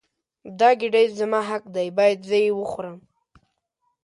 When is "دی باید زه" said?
1.75-2.37